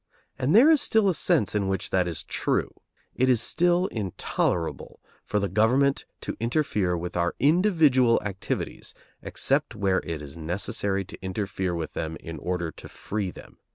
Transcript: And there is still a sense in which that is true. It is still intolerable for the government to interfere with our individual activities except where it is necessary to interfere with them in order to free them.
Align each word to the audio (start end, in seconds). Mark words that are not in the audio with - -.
And 0.39 0.55
there 0.55 0.71
is 0.71 0.81
still 0.81 1.09
a 1.09 1.13
sense 1.13 1.53
in 1.53 1.67
which 1.67 1.91
that 1.91 2.07
is 2.07 2.23
true. 2.23 2.73
It 3.13 3.29
is 3.29 3.39
still 3.39 3.85
intolerable 3.85 4.99
for 5.23 5.37
the 5.37 5.47
government 5.47 6.05
to 6.21 6.35
interfere 6.39 6.97
with 6.97 7.15
our 7.15 7.35
individual 7.39 8.19
activities 8.23 8.95
except 9.21 9.75
where 9.75 10.01
it 10.03 10.19
is 10.19 10.35
necessary 10.35 11.05
to 11.05 11.21
interfere 11.23 11.75
with 11.75 11.93
them 11.93 12.17
in 12.19 12.39
order 12.39 12.71
to 12.71 12.89
free 12.89 13.29
them. 13.29 13.59